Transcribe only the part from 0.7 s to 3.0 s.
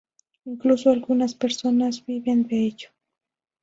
algunas personas viven de ello.